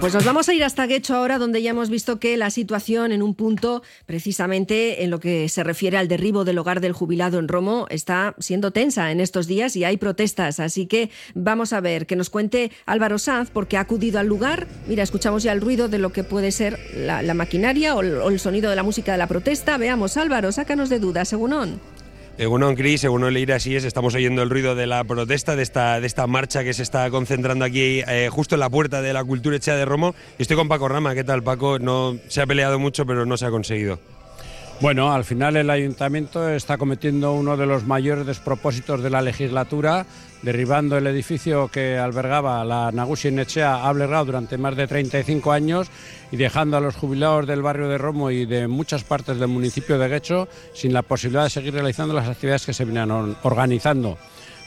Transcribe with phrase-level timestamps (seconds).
[0.00, 3.12] pues nos vamos a ir hasta Guecho ahora, donde ya hemos visto que la situación
[3.12, 7.38] en un punto, precisamente en lo que se refiere al derribo del hogar del jubilado
[7.38, 10.60] en Romo, está siendo tensa en estos días y hay protestas.
[10.60, 14.66] Así que vamos a ver que nos cuente Álvaro Sanz, porque ha acudido al lugar.
[14.86, 18.28] Mira, escuchamos ya el ruido de lo que puede ser la, maquinaria o el, o
[18.28, 19.78] el, sonido de la música de la protesta.
[19.78, 21.95] Veamos, Álvaro, sácanos de dudas, según on.
[22.36, 26.00] Según Cris, según Leira, así es, estamos oyendo el ruido de la protesta, de esta,
[26.00, 29.24] de esta marcha que se está concentrando aquí eh, justo en la puerta de la
[29.24, 30.14] Cultura Hecha de Romo.
[30.38, 31.78] Y estoy con Paco Rama, ¿qué tal Paco?
[31.78, 33.98] No, se ha peleado mucho, pero no se ha conseguido.
[34.78, 40.04] Bueno, al final el ayuntamiento está cometiendo uno de los mayores despropósitos de la legislatura,
[40.42, 45.88] derribando el edificio que albergaba la Nagusi Nechea albergado durante más de 35 años
[46.30, 49.98] y dejando a los jubilados del barrio de Romo y de muchas partes del municipio
[49.98, 54.18] de Guecho sin la posibilidad de seguir realizando las actividades que se venían organizando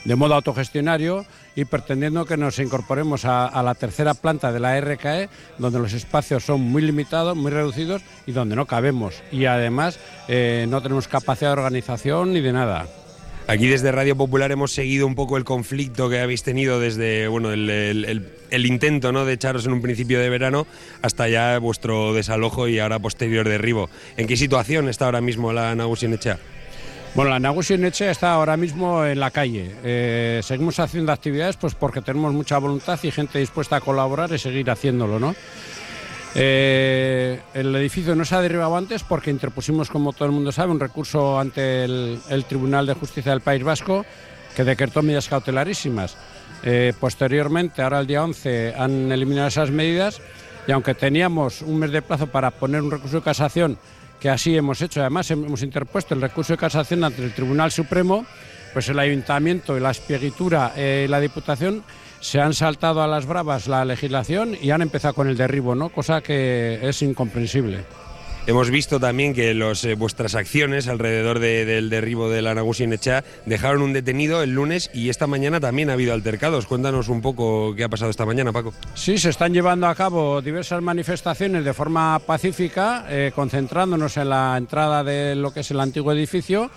[0.04, 5.28] de modo autogestionario y pretendiendo que nos incorporemos a, la tercera planta de la RKE,
[5.58, 9.22] donde los espacios son muy limitados, muy reducidos y donde no cabemos.
[9.32, 12.86] Y además eh, no tenemos capacidad de organización ni de nada.
[13.50, 17.50] Aquí desde Radio Popular hemos seguido un poco el conflicto que habéis tenido desde bueno,
[17.52, 19.24] el, intento ¿no?
[19.24, 20.68] de echaros en un principio de verano
[21.02, 23.90] hasta ya vuestro desalojo y ahora posterior derribo.
[24.16, 26.38] ¿En qué situación está ahora mismo la Nagusinecha?
[27.14, 29.74] Bueno, la Nagusi Neche está ahora mismo en la calle.
[29.82, 34.38] Eh, seguimos haciendo actividades pues porque tenemos mucha voluntad y gente dispuesta a colaborar y
[34.38, 35.34] seguir haciéndolo, ¿no?
[36.36, 40.70] Eh, el edificio no se ha derribado antes porque interpusimos, como todo el mundo sabe,
[40.70, 44.06] un recurso ante el, Tribunal de Justicia del País Vasco
[44.54, 46.16] que decretó medidas cautelarísimas.
[46.62, 50.20] Eh, posteriormente, ahora el día 11, han eliminado esas medidas
[50.68, 53.78] y aunque teníamos un mes de plazo para poner un recurso de casación
[54.20, 55.00] que así hemos hecho.
[55.00, 58.26] Además, hemos interpuesto el recurso de casación ante el Tribunal Supremo,
[58.72, 61.82] pues el Ayuntamiento la Espieguitura y la Diputación
[62.20, 65.88] se han saltado a las bravas la legislación y han empezado con el derribo, ¿no?
[65.88, 67.84] cosa que es incomprensible.
[68.50, 73.22] Hemos visto también que los, eh, vuestras acciones alrededor del derribo de la Nagusi Necha
[73.46, 76.66] dejaron un detenido el lunes y esta mañana también ha habido altercados.
[76.66, 78.74] Cuéntanos un poco qué ha pasado esta mañana, Paco.
[78.94, 84.56] Sí, se están llevando a cabo diversas manifestaciones de forma pacífica, eh, concentrándonos en la
[84.56, 86.72] entrada de lo que es el antiguo edificio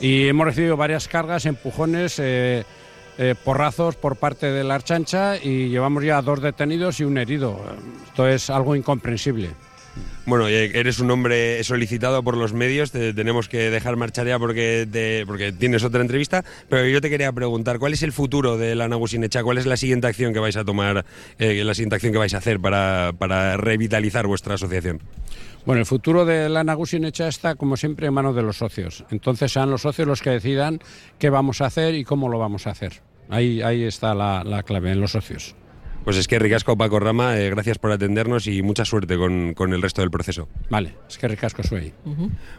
[0.00, 2.18] y hemos recibido varias cargas, empujones.
[2.18, 2.64] Eh,
[3.44, 7.60] porrazos por parte de la Archancha y llevamos ya dos detenidos y un herido.
[8.08, 9.50] Esto es algo incomprensible.
[10.24, 15.24] Bueno, eres un hombre solicitado por los medios, te tenemos que dejar marchar ya porque,
[15.26, 18.88] porque tienes otra entrevista, pero yo te quería preguntar, ¿cuál es el futuro de la
[18.88, 19.42] Nagusinecha?
[19.42, 21.04] ¿Cuál es la siguiente acción que vais a tomar,
[21.38, 25.00] eh, la siguiente acción que vais a hacer para, para revitalizar vuestra asociación?
[25.66, 29.04] Bueno, el futuro de la Nagusinecha está, como siempre, en manos de los socios.
[29.10, 30.80] Entonces sean los socios los que decidan
[31.18, 33.02] qué vamos a hacer y cómo lo vamos a hacer.
[33.28, 35.56] Ahí, ahí está la, la clave, en los socios.
[36.04, 39.72] Pues es que ricasco Paco Rama, eh, gracias por atendernos y mucha suerte con, con,
[39.72, 40.48] el resto del proceso.
[40.68, 41.92] Vale, es que ricasco soy.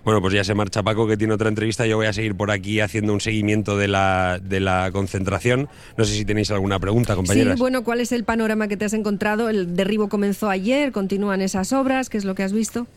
[0.04, 2.52] Bueno, pues ya se marcha Paco que tiene otra entrevista, yo voy a seguir por
[2.52, 5.68] aquí haciendo un seguimiento de la, de la concentración.
[5.98, 7.56] No sé si tenéis alguna pregunta, compañeras.
[7.56, 9.50] Sí, bueno, ¿cuál es el panorama que te has encontrado?
[9.50, 12.88] El derribo comenzó ayer, continúan esas obras, ¿qué es lo que has visto?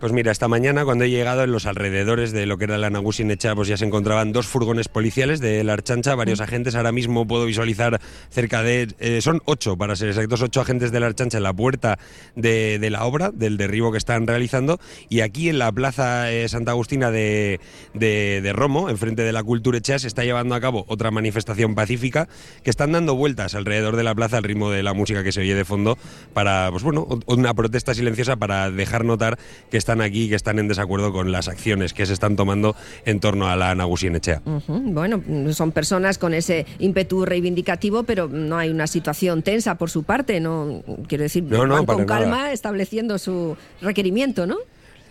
[0.00, 2.88] Pues mira, esta mañana cuando he llegado en los alrededores de lo que era la
[2.88, 6.74] Nagusi Necha, pues ya se encontraban dos furgones policiales de la Archancha, varios agentes.
[6.74, 8.00] Ahora mismo puedo visualizar
[8.30, 8.88] cerca de.
[8.98, 11.98] Eh, son ocho, para ser exactos, ocho agentes de la Archancha en la puerta
[12.34, 14.80] de, la obra, del derribo que están realizando.
[15.10, 17.60] Y aquí en la plaza eh, Santa Agustina de,
[17.92, 22.26] de, Romo, enfrente de la Cultura Echa, se está llevando a cabo otra manifestación pacífica
[22.64, 25.42] que están dando vueltas alrededor de la plaza al ritmo de la música que se
[25.42, 25.98] oye de fondo
[26.32, 29.38] para, pues bueno, una protesta silenciosa para dejar notar
[29.70, 32.76] que está están aquí que están en desacuerdo con las acciones que se están tomando
[33.04, 34.40] en torno a la Nagusi Echea.
[34.68, 35.20] Bueno,
[35.52, 40.38] son personas con ese ímpetu reivindicativo, pero no hay una situación tensa por su parte,
[40.38, 40.84] ¿no?
[41.08, 44.58] Quiero decir, van con calma estableciendo su requerimiento, ¿no?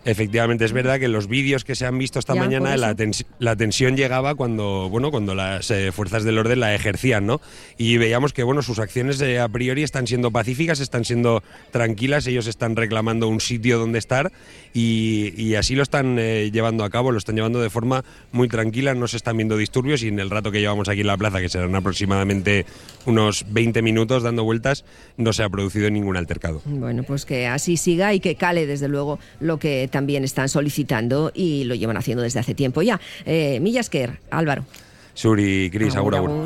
[0.09, 2.95] Efectivamente, es verdad que en los vídeos que se han visto esta mañana la,
[3.37, 7.41] la, tensión llegaba cuando, bueno, cuando las eh, fuerzas del orden la ejercían, ¿no?
[7.77, 12.25] Y veíamos que, bueno, sus acciones eh, a priori están siendo pacíficas, están siendo tranquilas,
[12.25, 14.31] ellos están reclamando un sitio donde estar
[14.73, 18.95] y, así lo están eh, llevando a cabo, lo están llevando de forma muy tranquila,
[18.95, 21.39] no se están viendo disturbios y en el rato que llevamos aquí en la plaza,
[21.39, 22.65] que serán aproximadamente
[23.05, 24.85] unos 20 minutos dando vueltas,
[25.17, 26.63] no se ha producido ningún altercado.
[26.65, 31.31] Bueno, pues que así siga y que cale, desde luego, lo que también están solicitando
[31.33, 32.99] y lo llevan haciendo desde hace tiempo ya.
[33.25, 34.65] Eh, Millasker, Álvaro.
[35.13, 36.15] Suri, Cris, agur,